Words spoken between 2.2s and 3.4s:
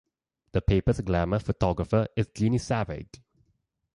Jeany Savage.